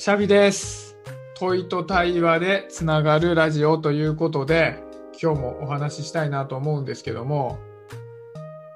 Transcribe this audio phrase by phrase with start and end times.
[0.00, 0.96] シャビです。
[1.34, 4.82] 問いと対話でつながるラジオということで、
[5.22, 7.58] 今日もお話ししたいなと思うんですけども、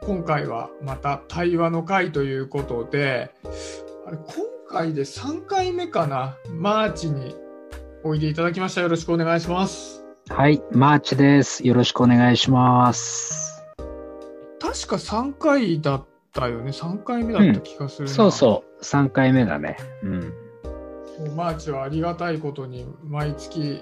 [0.03, 3.31] 今回はまた対話の回ということで、
[4.07, 4.27] あれ今
[4.69, 7.35] 回で3回目かな、マーチに
[8.03, 8.83] おいでいただきました。
[8.83, 10.05] よろしくお願いします。
[10.29, 11.67] はい、マーチです。
[11.67, 13.65] よろしくお願いします。
[14.61, 16.05] 確か3回だっ
[16.35, 16.71] たよね。
[16.71, 19.79] 3回目だった気がするな、そうそう、3回目だね。
[20.03, 20.44] うん。
[21.19, 23.81] もうマーチはありがたいことに毎月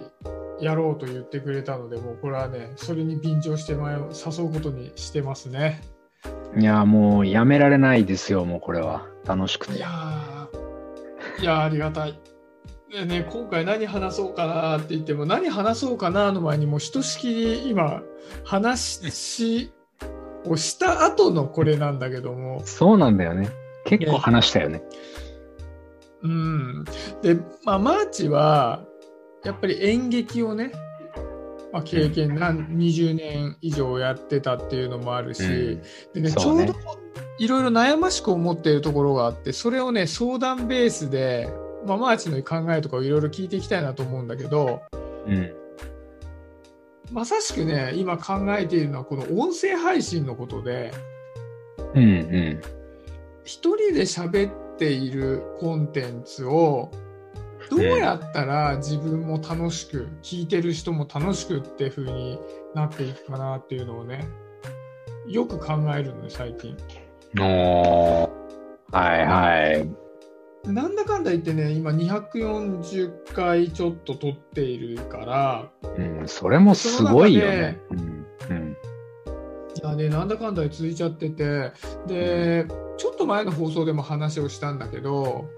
[0.60, 5.82] やろうと言ってくれたので、もうこれはね、それに便乗して前を誘うことにしてますね。
[6.56, 9.06] いや、もうやめられないですよ、もうこれは。
[9.24, 9.76] 楽しくて。
[9.76, 12.18] いやー、いやーありがたい。
[12.90, 18.02] でね、今回何話そうかなって言っても、何話そうかなの前にもうひとしきり今、
[18.45, 19.73] 話
[20.45, 23.48] をした後のこれなんだけども、そうなんだよね。
[23.87, 24.82] 結構話したよね。
[26.22, 26.84] うん。
[27.23, 28.84] で、まあ、マーチは、
[29.45, 30.73] やっぱり演劇をね、
[31.73, 36.74] まあ、経験何、20年以上やってたっていうのもあるし、うんでね、ちょうど
[37.38, 41.51] いろいろ悩ましく思っているところがあって、それをね、相談ベースで、
[41.87, 44.82] まあ、マーチの考えとかをいろいろ聞いていきたいなと思うんだけど、
[45.26, 45.52] うん。
[47.10, 50.92] まさしくね、今考えているのはこの音声配信のことで、
[51.95, 52.60] うんうん。
[53.45, 56.91] 一人で喋っているコンテンツを
[57.71, 62.41] どうやったら自分も楽しく聞いてる人も楽しくって風に
[62.75, 64.27] なっていくかなっていうのをね
[65.28, 66.77] よく考えるのね最近
[67.38, 68.31] おー。
[68.91, 69.91] はいはい。
[70.65, 77.81] なんだかんだ言ってね今240回ちょっと撮っているからうん、それもすごいよね。
[77.91, 78.27] うん。
[78.50, 78.77] うん。
[79.75, 81.72] いやねなんだかんだで続いちゃってて
[82.06, 82.66] で
[82.98, 85.48] ちょっと前の放送でも話をしたんだけど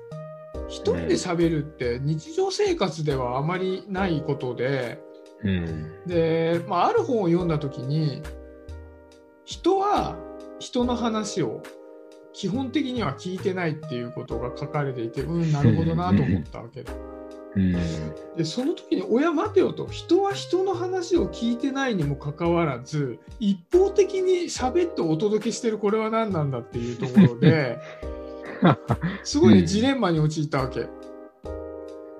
[0.68, 5.02] 一人で喋るって日常生活ではあまりないことで、
[5.42, 6.06] うん。
[6.06, 8.22] で、まあ、ある本を読んだ時に
[9.44, 10.16] 人は
[10.58, 11.62] 人の話を
[12.32, 16.92] 基本的には聞いてないっていうことが書かれていてうんなるほどなと思ったわけだ。
[17.56, 17.72] うん。
[18.36, 27.78] でその時に「親待てよ」と人は人の話を聞いてないにもかかわらず一方的に喋ってお届けしてるこれは何なんだっていうところで
[29.22, 30.88] すごいね、うんジレンマに陥ったわけ。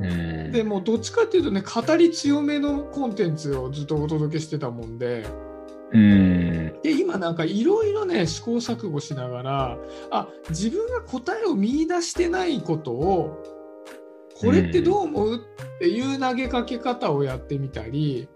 [0.00, 0.52] うん。
[0.52, 5.26] でもうどっちかっていうとね語り強めのコンテンツをずっとお届けしてたもんで。
[5.92, 6.74] うん。
[6.82, 9.78] で今なんかいろいろね試行錯誤しながら
[10.10, 13.53] あ自分が答えを見出してないことを
[14.44, 18.28] これってどう思うっていう投げかけ方をやってみたり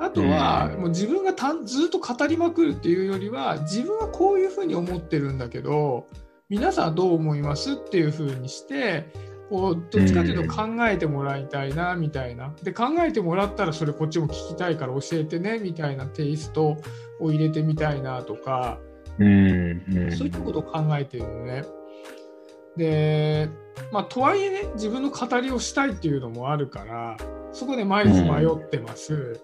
[0.00, 6.06] あとはうんもう自分がたんずっと語りまくるっていうよりは自分はこういうふうに思ってるんだけど
[6.48, 9.06] 皆さんはどう思いますっていうふうにして
[9.48, 16.76] こうどっちかというと考えてもらいたいなみたいなで考えてもらったらそれこっちも聞きたいから教えてねみたいなテイスト
[17.20, 18.78] を入れてみたいなとか。
[19.16, 21.64] そういったことを考えてるのね。
[22.76, 23.48] で、
[23.92, 27.16] まあ、とはいえね、自分の語りをしたいっていうのもあるから、
[27.52, 29.40] そこで毎日迷ってます。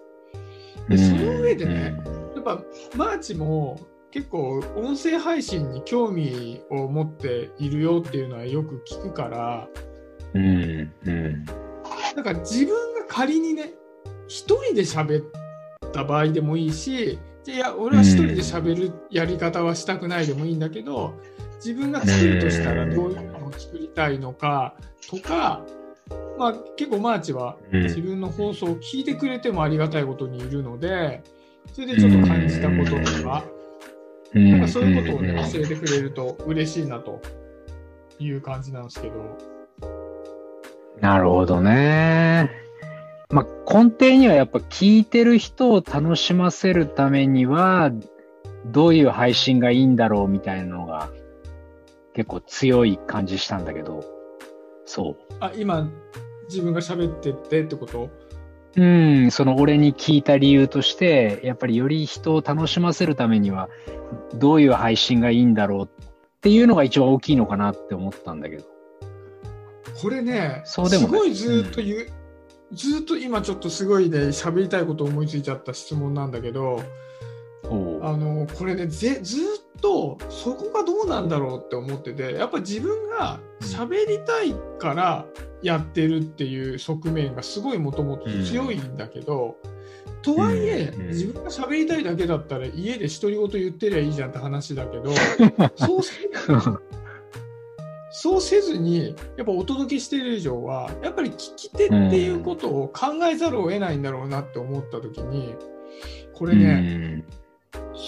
[0.89, 1.95] でその上でね
[2.35, 2.63] やっぱ、
[2.97, 9.67] マーチも結構音声配信に興味を持っているよっていうのはよく聞くから、
[10.33, 10.93] うん。
[11.05, 11.45] うん。
[12.15, 13.73] なんか自分が仮にね、
[14.27, 15.25] 一人で喋っ
[15.93, 21.13] た場合でもいいし、いや、俺は一人で喋るやり方はしたくないでもいいんだけど、
[21.63, 24.75] 自分が作るとしたらどういうのを作りたいのか
[25.09, 25.63] とか、
[26.37, 31.23] まあ結構マーチはうん自分の放送を聞いてくれてもありがたいことにいるので、
[31.73, 33.43] それでちょっと感じたこととか、
[34.33, 37.21] うんなんかそういうことをね、教えてくれると嬉しいなと
[38.17, 39.37] いう感じなんですけど。
[40.99, 42.49] なるほどね。
[43.29, 47.91] まあ、根底にはやっぱ聞いてる人を楽しませるためには、
[48.65, 51.09] どういう配信がいいんだろうみたいなのが
[52.13, 54.03] 結構強い感じしたんだけど、
[54.85, 55.89] そあ、今、
[56.49, 58.09] 自分が喋ってってってこと？
[58.75, 58.81] う。
[58.81, 58.85] う
[59.25, 63.69] ん、その俺に聞いた理由として、やっぱりより人を楽しませるためには、
[64.35, 66.09] どういう配信がいいんだろうっ
[66.41, 68.65] ていうのが一番大きいのかなって思ったんだけど。
[70.01, 72.07] これね、そうでもすごいずっと言う、
[72.73, 76.81] ずっと今ちょっとすごいね、喋りたいこと思いついちゃった質問なんだけど、
[77.63, 85.25] あの、これね、ぜずっとそこがどうなんだろうって思ってて、やっぱ自分が喋りたいから
[85.61, 89.57] やってるっていう側面がすごいもともと強いんだけど、
[90.21, 95.11] とはいえ、うん自分が喋りたいだけだったら家で独り言言ってりゃいいじゃんって話だけど、
[95.75, 96.29] そうする
[98.13, 105.55] そうせずにやっぱお届けしている以上はやっぱり聞き手っていうことを考えざるを得ないんだろうなって思った時に
[106.33, 107.23] これね、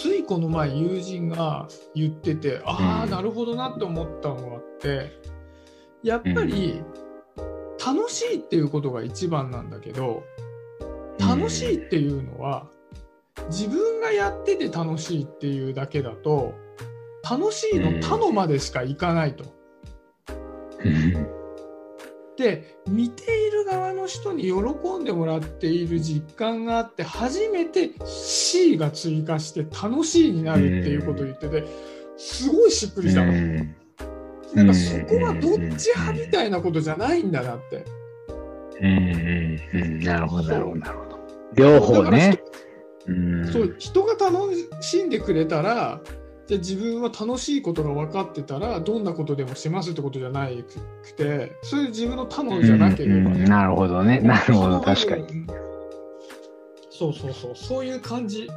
[0.01, 5.11] ついこの前友人が言っててああなるほどなって思ったのがあって
[6.01, 6.81] やっぱり
[7.85, 10.23] 楽しいっていうことが一番なんだけど
[11.19, 12.67] 楽しいっていうのは
[13.49, 16.53] 自分がやってて楽しいっていうだけだと
[17.29, 19.45] 楽しいの他のまでしかいかないと。
[22.37, 31.63] で見ている側の人に喜んでもらっている実感があって初めて C が追加して楽しいになるっていうことを言ってて
[32.17, 33.31] すごいしっくりしたの。
[34.53, 37.85] なんかそこはどっち派みたいなことじゃないんだなって。
[38.81, 41.19] うんうんうん、なるほどなるほどなるほど。
[41.55, 42.39] 両方ね。
[43.51, 45.99] そう人が楽しんでくれたら
[46.47, 50.63] じゃ自分は楽しいことが分かってたらどんなことでもしますってことじゃない
[51.03, 54.19] くてそれ自分の他のじゃなければ、うんうん、なるほどね。
[54.19, 55.47] なるほど確かに。
[56.89, 57.55] そうそうそう。
[57.55, 58.49] そういう感じ。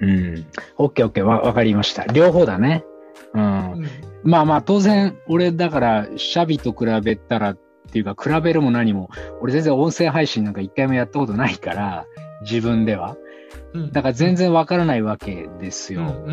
[0.00, 0.46] うん。
[0.78, 2.04] OKOK わ分かりました。
[2.06, 2.84] 両方だね。
[3.34, 3.86] うん、うん、
[4.24, 7.58] まあまあ当然俺だからシャビと比べたらっ
[7.92, 9.10] ていうか比べるも何も
[9.40, 12.06] 俺全然音声配信なんか一回もやったことないから
[12.42, 13.16] 自分では
[13.92, 16.24] だから全然わからないわけですよ。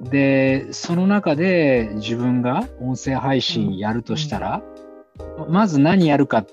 [0.00, 4.62] で、その中で自分が音声配信やるとしたら、
[5.38, 6.46] うん、まず何やるかっ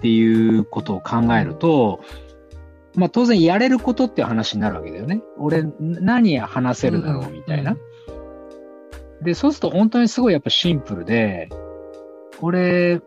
[0.00, 2.00] ていうことを考えると、
[2.94, 5.22] まあ当然やれることっていう話になるわけだよね。
[5.38, 7.76] 俺何話せるだろうみたいな。
[9.20, 11.50] で、そうすると本当にすごいやっぱシンプルで、
[12.40, 13.00] 俺、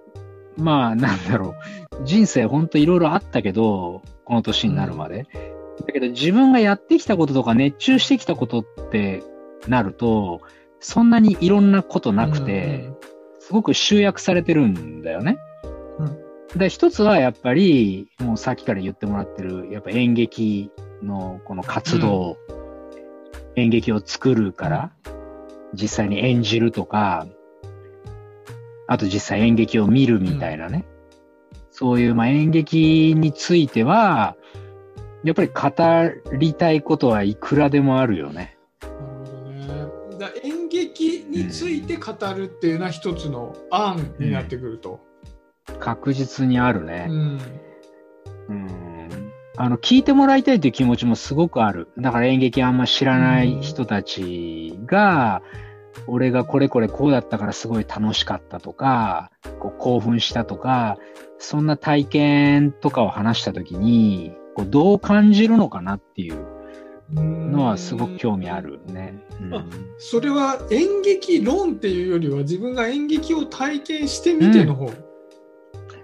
[0.58, 1.54] まあなんだろう、
[2.04, 5.28] 人生本当いろいろあったけど、この年になるまで。
[5.80, 9.24] うん、だけど自分がやってきたこととか熱中してきたことって
[9.68, 10.42] なると、
[10.80, 12.90] そんなにいろんなことなくて、
[13.40, 15.38] すごく集約されてるんだよね。
[15.98, 20.72] うん、で一つはやっぱり、もうさっきから言ってもらってる、やっぱ演劇
[21.04, 24.92] のこの活動、うん、演劇を作るから、
[25.74, 27.28] 実際に演じるとか、
[28.88, 30.86] あと実際演劇を見るみたいなね。
[31.80, 34.36] そういう、まあ、演劇については、
[35.24, 35.48] やっぱり
[36.28, 38.58] 語りたいことはいくらでもあるよね。
[40.20, 45.00] だ演劇について語るっていうのは一つの案になってくると。
[45.70, 47.08] うん、確実にあるね。
[47.10, 47.40] うん、
[48.50, 51.88] うんあの、聞いてもらいたいという気持ちもすごくある。
[51.98, 55.42] だから演劇あんま知らない人たちが、
[56.08, 60.98] 俺がこれこれこうだったからすごい楽しかったとか、こう興奮したとか、
[61.40, 66.46] そんな体験とかを話したときに、こうどう感じるのかなっていう
[67.14, 69.18] のはすごく興味あるね。
[69.42, 75.10] うん、それは演劇論っていうよりは自分が演劇を体験してみての方、うん。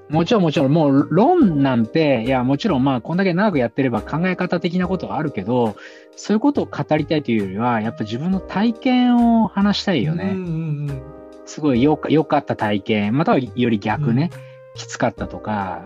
[0.10, 5.76] もちろんもちろん、もう論なんて、いや、もちろんまあ、こんだけ長くやってれば考え方的なことはあるけど、
[6.16, 10.31] そういうことを語りたいというよりは、やっぱ自分の体験を話したいよね。
[10.34, 11.02] うんうんうん、
[11.46, 15.83] すごいよかかった体験、またはより逆ね、うん、きつかったとか、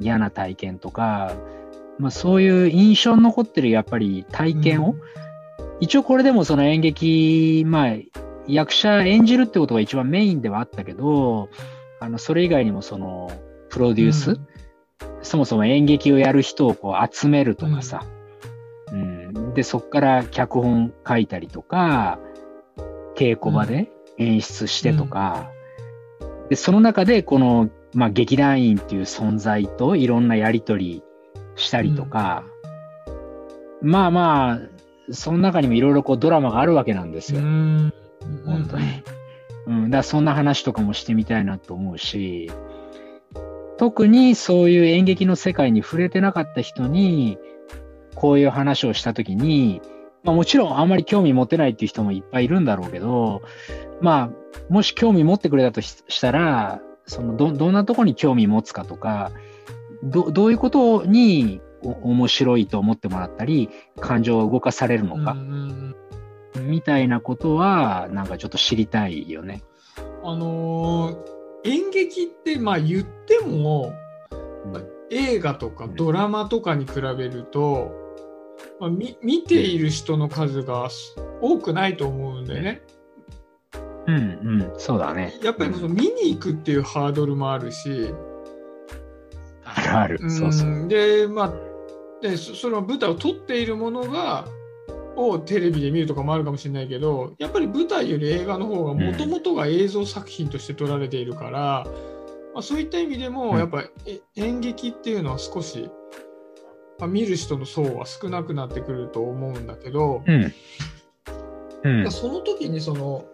[0.00, 1.34] 嫌な体験とか、
[1.98, 5.00] まあ、そういう印象に残ってるやっぱり体験を、うん、
[5.80, 7.94] 一応これでもその演劇、まあ、
[8.48, 11.50] 役者演じるってことが一番メインではあったけど、
[12.00, 13.30] あの、それ以外にもその、
[13.68, 14.38] プロデュース、うん、
[15.22, 18.04] そもそも演劇をやる人をこう集めるとかさ、
[18.90, 22.18] うん、うん、で、そこから脚本書いたりとか、
[23.14, 25.50] 稽古場で演出してとか、
[26.20, 31.02] うん、で、その中でこの、まあ、劇団員っていう存在といろんなやりとり
[31.56, 32.44] したりとか、
[33.82, 37.40] まあまあ、その中にもいろいろこうドラマがあるわけなんですよ。
[37.40, 37.92] 本
[38.70, 38.84] 当に。
[39.66, 42.50] うん、だからそんな話とかもしてみたいなと思うし、
[43.78, 47.38] 特にそういう演劇の世界に触れてなかった人に、
[48.14, 49.80] こういう話をしたときに、
[50.22, 53.42] まあもちろんあんまり興味持てないっていう人もいっぱいいるんだろうけど、
[54.00, 54.30] まあ、
[54.68, 56.80] もし興味持ってくれたとしたら、
[57.10, 59.32] そのど、どんなとこに興味持つかとか、
[60.02, 65.36] ど、どういうことに面白いと思ってもらったり、感情を動かされるのか、
[66.60, 69.62] みたいなことは、なんかちょっと知りたいよね。
[70.22, 73.92] あのー演劇ってまあ言っても、
[74.72, 77.92] まあ、映画とかドラマとかに比べると、
[78.78, 80.88] まあ、見ている人の数が
[81.42, 82.82] 多くないと思うんでね。
[82.94, 82.99] うん
[84.06, 85.34] うん、そうだね。
[85.42, 88.12] やっぱりその見に行くっていうハードルもあるし。
[89.64, 90.30] あるある。
[90.30, 90.88] そうそう。
[90.88, 91.52] で、まあ、
[92.20, 94.46] でその舞台を撮っているものが
[95.16, 101.86] をテレビで見るとかもあるかもしれないけどやっぱり舞台より映画の方がもともとが映像作品として撮られているから、
[102.54, 105.90] まあ、そういった意味でもうんやっぱりえ演劇っていうのは少し、
[106.98, 110.52] まあ、見る人の層は少なくなってくると思うんだけど、うん。
[111.82, 112.10] うん。
[112.10, 113.24] その時にその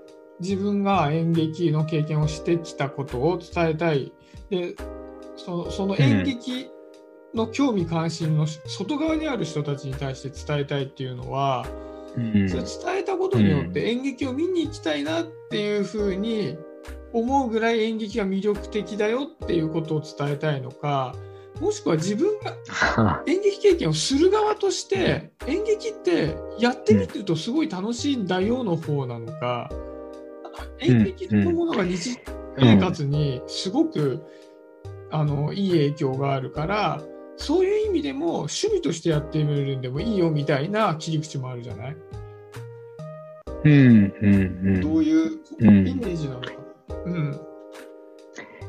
[0.41, 4.13] 自分が演劇の経験をしてきたことを伝えたい。
[4.51, 4.75] で
[5.37, 6.71] そのその演劇
[7.35, 11.67] の興味関心の外側にある人たちに対して伝えたいっていうのは、
[12.17, 12.49] うん。
[12.49, 16.57] それ伝えたことによっうて演劇を見に行きたいなっていうふうに
[17.13, 21.15] 思うぐらい演劇が魅力的だよっていうことを伝えたいのか
[21.61, 29.71] もしくは自分がは 演劇経験をする側として演劇ってやってみてるとすごい楽しいんだよの方なのか
[30.81, 32.19] 演劇そのものが日
[32.59, 34.23] 生活にすごく
[35.11, 37.03] あのいい影響があるから
[37.37, 41.97] そういう意味でも趣味としてやってみるんでもいいよみたいな切り口もあるじゃない、
[43.65, 44.15] うん。
[44.21, 44.35] うん。
[44.75, 44.81] うん。
[44.81, 46.51] どういうイメージなのか
[46.89, 47.41] な、うん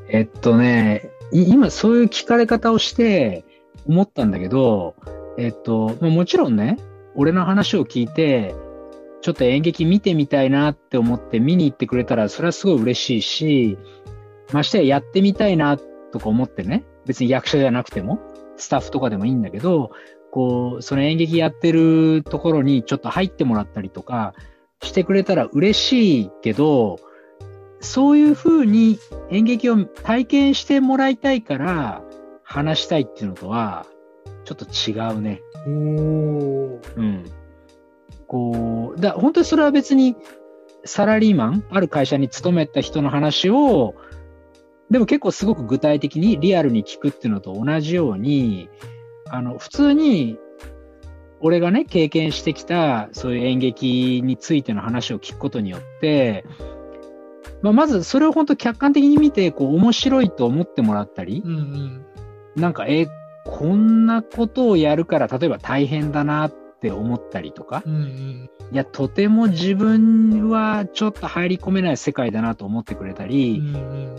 [0.09, 3.43] えっとね、今そういう聞かれ方をして
[3.87, 4.95] 思ったんだけど、
[5.37, 6.77] えっと、もちろんね、
[7.15, 8.55] 俺の話を聞いて、
[9.21, 13.77] ちょっと演劇見てみたいなって思って見に行ってくれたら、それはすごい嬉しいし、
[14.53, 15.77] ましてややってみたいな
[16.11, 18.19] とか思ってね、別に役者じゃなくても、
[18.57, 19.91] スタッフとかでもいいんだけど、
[20.31, 24.33] こう、その演劇やってるところにちょっと入ってもらったりとか
[24.81, 26.99] してくれたら嬉しいけど、
[27.79, 28.97] そういうふうに
[29.29, 32.01] 演劇を体験してもらいたいから
[32.43, 33.85] 話したいっていうのとは、
[34.45, 35.41] ちょっと違うね。
[35.65, 37.25] おーうん。
[38.27, 40.15] こう、だ本当にそれは別に
[40.85, 43.95] サラリーマン、ある会社に勤めた人の話を、
[44.89, 48.69] でも結構すごく具体的にリアルに聞くっていうのと同じように、
[49.29, 50.37] あの、普通に
[51.39, 56.45] 俺がね、経験してきたそういう演劇についての話を聞くことによって、
[57.61, 62.05] まあ、まずそれを本当客観的に見て、こう面白いと思ってもらったり、うんうん。
[62.55, 63.07] なんか、え、
[63.45, 74.15] こんなことをやるから、例えば大変だなって思ったりとか、うんうんいや、とても自分はちょっと入り込めない世界だなと思ってくれたうり、んうん。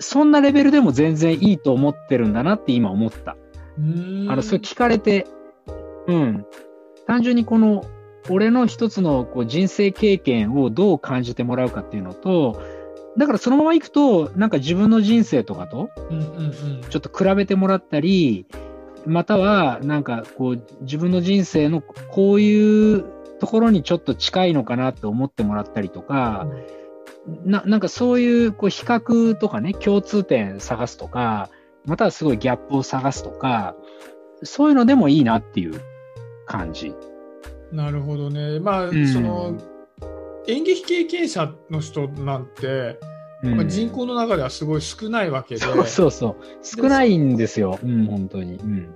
[0.00, 3.36] そんなレベルでも全然いいと思ってるんだなって今思った。
[3.78, 4.26] うん。
[4.28, 5.26] あの、それ聞かれて、
[6.08, 6.46] うん。
[7.06, 7.84] 単純にこの、
[8.28, 12.60] 俺の一つのこう人生経験をどう感じてもらうかっていうのと、
[13.16, 16.80] だからそのまま行くと、なんか自分の人生とかと、うんうんうん。
[16.88, 18.46] ちょっと比べてもらったり、
[19.06, 23.04] または、なんかこう、自分の人生のこういう
[23.38, 26.46] ところにちょっと近いのかなって思ってもらったりとか、
[27.44, 31.48] ななんかそういうこう比較とかね、共通点探すとか、
[31.86, 33.74] またはすごいギャップを探すとか、
[34.42, 35.80] そういうのでもいいなっていう
[36.46, 36.94] 感じ。
[37.72, 38.60] なるほどね。
[38.60, 39.56] まあ、うんその
[40.46, 42.98] 演劇経験者の人なんて、
[43.42, 46.36] うんまあ、人口の中ではすごい少ないわけで、そうそうそう。
[46.62, 47.78] 少ないんですよ。
[47.82, 48.56] うん、本当に。
[48.56, 48.94] うん。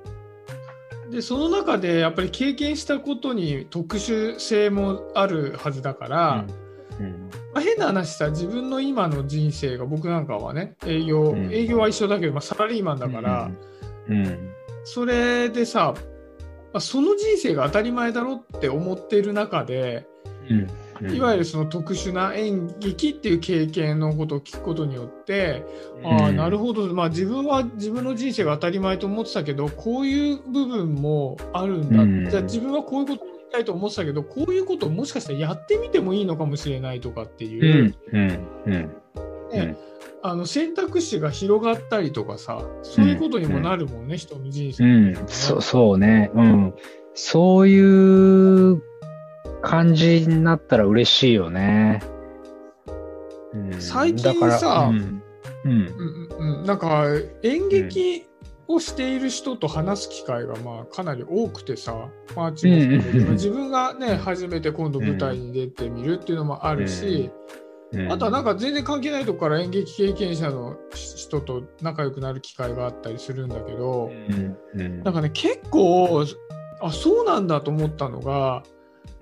[1.10, 6.44] でその中でやっぱり経験したことに特殊性もあるはずだから、
[6.98, 13.50] うんまあ、変な話さ自分の今の人生が僕なんかはね営業、うん営業は一緒だけど、まあ、サラリーマンだから、
[14.08, 14.50] うん。
[14.84, 15.94] それでさ、
[16.72, 20.06] まあ、その人生が当たり前だろって思っている中で、
[20.50, 20.66] うん。
[21.04, 25.64] うんいわゆるその特殊な演劇っていう経験のことを聞くことによって、
[26.04, 37.94] ああなるほど、まあ、自分は自分の人生が当たり前と思ってたけどこういう部分もあるんだ、うんじゃあ自分はこういうことをやりたいと思ってたけどこういうことをもしかしたらやってみてもいいのかもしれないとかってういう、ん。
[38.12, 38.48] うん。
[38.66, 38.90] うん。
[39.52, 39.76] ね
[40.22, 45.28] あの選択肢が広がったりとかさそういうことにもなるもんね、人の人生、うん。
[45.28, 46.30] そそうね。
[46.34, 46.74] うん。
[47.12, 48.82] そういう
[49.64, 52.02] 感じになったら嬉しいよね。
[53.52, 53.80] うん。
[53.80, 55.22] 最近さうん。
[55.64, 56.64] うん。
[56.64, 57.06] なんか
[57.42, 58.26] 演劇
[58.68, 67.30] をしている人と話す機会がまあかなり多くてさ、マーチも含めてうん自分がね初めて今度舞台に出てみるっていうのもあるし、
[67.92, 68.12] うん。
[68.12, 74.10] あとはなんか全然関係ないとこから演劇経験者の人と仲良くなる機会があったりするんだけど、
[74.74, 76.24] なんかね結構
[76.80, 78.62] あそうなんだと思ったのが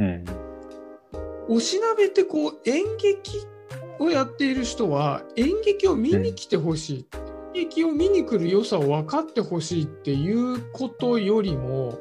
[0.03, 1.55] うん。
[1.57, 3.39] おしなべってこう演劇
[3.99, 7.07] をやっている人は演劇を見に来てほしい、
[7.55, 11.99] 演劇を見に来る良さを分かってほしいっていうことよりも、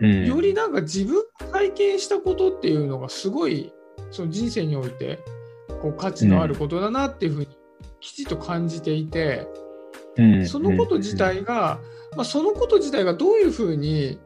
[0.00, 0.26] うん。
[0.26, 3.72] よりなんか自分が体験したことっていうのがすごい
[4.10, 5.18] その人生において
[5.82, 7.48] こう価値のあることだなっていうふうに
[8.00, 9.46] きちっと感じていて、
[10.16, 10.46] うん。
[10.46, 11.80] そのこと自体が、
[12.16, 14.18] まあ、そのこと自体がどういうふうに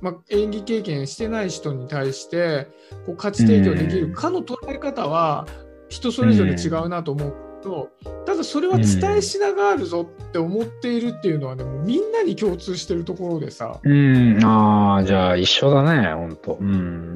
[0.00, 2.68] まあ、演技経験してない人に対して
[3.06, 5.46] こう価値提供できるかの捉え方は
[5.88, 7.90] 人それぞれ違うなと思うと、
[8.26, 13.78] ただそれは伝えしながるぞって思っているっていうのはね、もうみんなに共通してるところでさ。
[13.82, 17.14] うん、ああ、じゃあ一緒だね、本当うん。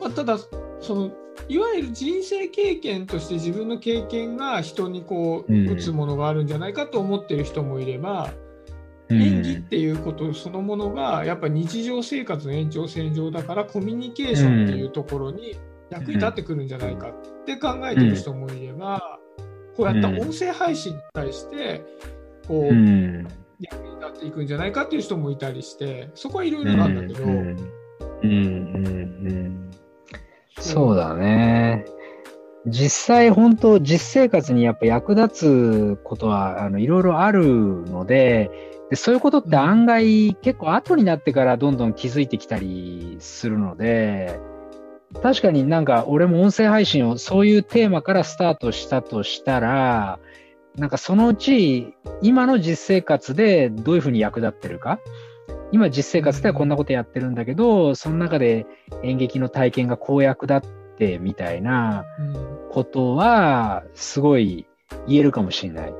[0.00, 0.38] まあ、ただ、
[0.80, 1.10] その、
[1.48, 8.32] いわゆる人生経験として自分の経験が人にこう、打つものがあるんじゃないかと思ってる人もいれば、
[9.10, 15.56] 演技っていうことそのものがやっぱ日常生活の延長線上だからコミュニケーションっていうところに
[15.90, 19.18] 役に立ってくるんじゃないかって考えてる人もいれば、
[19.76, 21.82] こうやった音声配信に対して
[22.46, 22.74] こう、
[23.60, 27.24] 役に立っていくんじゃないかっていう人もいたりしてそこはいろいろなんだけど。
[27.24, 27.56] うん。
[28.22, 28.28] うん。
[28.28, 29.70] うん。
[30.58, 31.86] そうだね。
[32.66, 38.50] 実際本当実生活にやっぱ役立つことはあのいろいろあるので
[38.90, 44.40] でそういうことって案外結構後になってからどんどん気づいてきたりするので
[45.22, 50.18] 確かになんか俺も音声配信をそういうテーマからスタートしたとしたら、
[50.76, 55.00] なんかそのうち今の実生活でどういうふうに役立ってるか？
[55.72, 58.66] 今実生活ではこんなことやってるんだけど、その中で
[59.02, 62.04] 演劇の体験がこう役立ってみたいな
[62.70, 64.66] ことはすごい
[65.06, 65.94] 言えるかもしれない。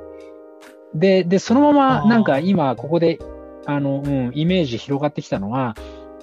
[0.94, 3.18] で、で、そのままなんか今ここで
[3.66, 5.74] あの、うん、イメージ広がってきたのは、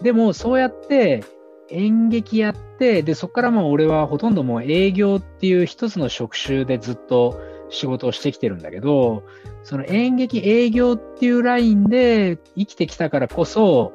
[0.02, 1.24] でもそうやって
[1.70, 9.24] 演劇やって、で、そこからもう俺はほとんどもう営業っていう一つの職種でずっと仕事をしてきてるんだけど、
[9.64, 13.94] その演劇営業っていうラインで生きてきたからこそ、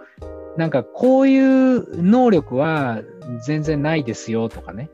[0.57, 3.01] なんかこういう能力は
[3.45, 4.91] 全然ないですよとかね。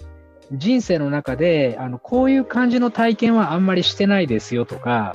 [0.52, 5.14] 人生の中で、あの、こういう感じの体験はあんまりしてないですよとか、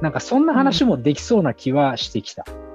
[0.00, 2.44] なんかそんな話もできそうな気はしてきた。
[2.48, 2.69] うん